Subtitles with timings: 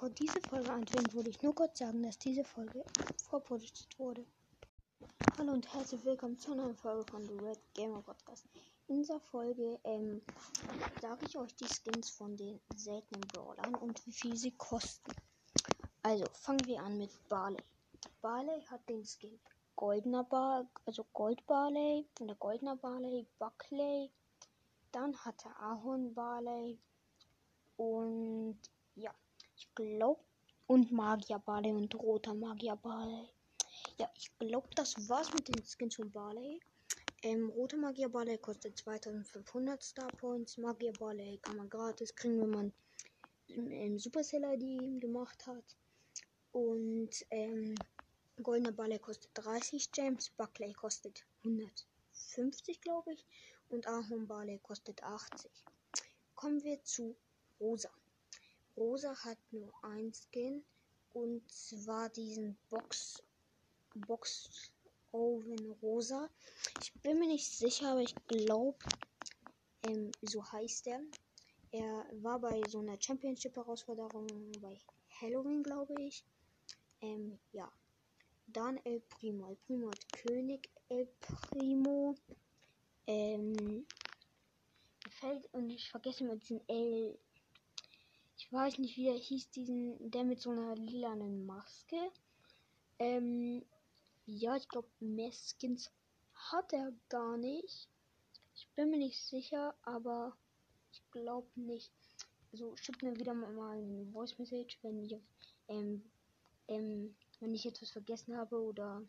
[0.00, 2.82] Bevor diese Folge anfängt, würde ich nur kurz sagen, dass diese Folge
[3.28, 4.24] vorproduziert wurde.
[5.36, 8.46] Hallo und herzlich willkommen zu einer Folge von The Red Gamer Podcast.
[8.88, 10.22] In dieser Folge ähm,
[11.02, 15.12] sage ich euch die Skins von den seltenen Brawlern und wie viel sie kosten.
[16.02, 17.62] Also fangen wir an mit Barley.
[18.22, 19.38] Barley hat den Skin
[19.76, 24.10] Goldener Bar, also Gold Barley, von der Goldener Barley, Buckley.
[24.92, 26.78] Dann hat er Ahorn Barley
[27.76, 28.58] und
[28.94, 29.14] ja,
[29.80, 30.20] glaube
[30.66, 33.28] und Magier Barley und roter Magier Barley.
[33.98, 36.60] Ja, ich glaube, das war's mit den Skins von Barley.
[37.22, 40.58] Ähm, roter Magier Barley kostet 2500 Star Points.
[40.58, 42.72] Magier Barley kann man gratis kriegen, wenn man
[43.48, 45.76] im Supercell ID gemacht hat.
[46.52, 47.74] Und ähm,
[48.42, 53.26] Goldener Barley kostet 30 Gems, Buckley kostet 150, glaube ich,
[53.68, 55.50] und Ahorn Barley kostet 80.
[56.34, 57.16] Kommen wir zu
[57.60, 57.90] Rosa.
[58.80, 60.64] Rosa hat nur ein Skin
[61.12, 63.22] und zwar diesen Box
[64.06, 64.72] Box
[65.12, 66.30] Oven Rosa.
[66.80, 68.78] Ich bin mir nicht sicher, aber ich glaube,
[69.82, 71.02] ähm, so heißt er.
[71.72, 74.26] Er war bei so einer Championship-Herausforderung
[74.62, 74.78] bei
[75.20, 76.24] Halloween, glaube ich.
[77.02, 77.70] Ähm, ja.
[78.46, 79.50] Dann El Primo.
[79.50, 82.14] El Primo hat König El Primo.
[83.06, 83.86] Ähm,
[85.10, 87.18] fällt und ich vergesse immer diesen El.
[88.50, 91.96] Weiß nicht, wie er hieß, diesen, der mit so einer lilanen Maske.
[92.98, 93.64] Ähm,
[94.26, 95.90] ja, ich glaube, mehr Skins
[96.34, 97.88] hat er gar nicht.
[98.54, 100.36] Ich bin mir nicht sicher, aber
[100.92, 101.92] ich glaube nicht.
[102.52, 105.16] Also schickt mir wieder mal eine Voice Message, wenn ich
[105.68, 106.02] ähm,
[106.66, 109.02] ähm, wenn ich etwas vergessen habe oder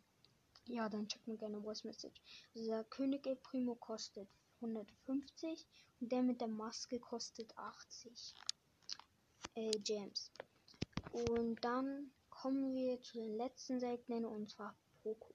[0.65, 2.21] ja, dann checkt mir gerne Voice Message.
[2.55, 4.27] Also der König El Primo kostet
[4.61, 5.65] 150
[5.99, 8.35] und der mit der Maske kostet 80
[9.55, 10.31] äh, Gems.
[11.11, 15.33] Und dann kommen wir zu den letzten seltenen und zwar Poco.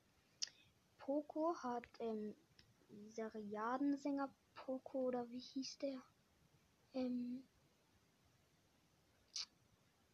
[0.98, 2.34] Poco hat ähm,
[3.10, 6.02] Seriadensänger Poco oder wie hieß der?
[6.94, 7.44] Ähm,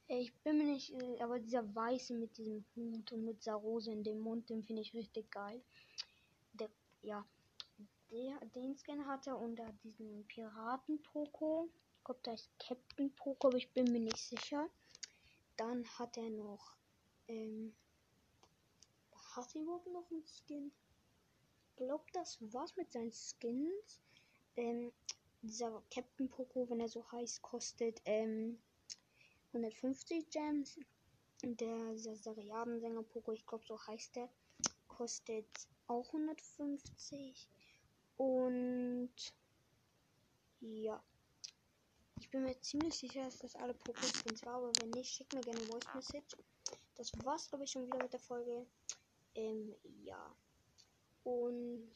[0.08, 3.90] ich bin mir nicht, äh, aber dieser Weiße mit diesem Hut und mit dieser Rose
[3.90, 5.62] in dem Mund, den finde ich richtig geil.
[6.52, 6.68] Der,
[7.02, 7.24] ja,
[8.54, 11.68] den Skin hat er unter diesen Piraten-Poko.
[11.98, 14.68] Ich glaube, da ist Captain Poko, aber ich bin mir nicht sicher.
[15.56, 16.76] Dann hat er noch,
[17.28, 17.74] ähm,
[19.34, 20.72] hat er überhaupt noch einen Skin?
[21.70, 24.00] Ich glaube, das war's mit seinen Skins.
[24.56, 24.92] Ähm,
[25.40, 28.58] dieser Captain Poko, wenn er so heißt, kostet, ähm,
[29.52, 30.78] 150 Gems.
[31.44, 34.28] Der Seriadensänger Poco, ich glaube so heißt der,
[34.86, 35.46] kostet
[35.88, 37.48] auch 150.
[38.16, 39.12] Und
[40.60, 41.02] ja.
[42.20, 45.40] Ich bin mir ziemlich sicher, dass das alle Pokéskins war, aber wenn nicht, schickt mir
[45.40, 46.36] gerne Voice Message.
[46.94, 48.64] Das war's, glaube ich, schon wieder mit der Folge.
[49.34, 49.74] Ähm,
[50.04, 50.34] ja.
[51.24, 51.90] Und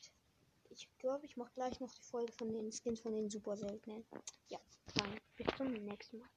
[0.71, 4.04] ich glaube, ich mache gleich noch die Folge von den Skins von den super seltenen.
[4.48, 4.59] Ja,
[4.94, 6.28] dann bis zum nächsten Mal.